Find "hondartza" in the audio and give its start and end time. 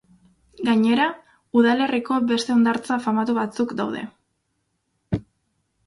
2.57-2.99